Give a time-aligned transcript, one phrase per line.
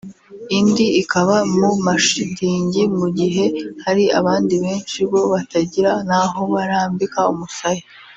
[0.57, 3.45] indi ikaba mu mashitingi mu gihe
[3.83, 7.83] hari abandi benshi bo batagira n’aho barambika umusaya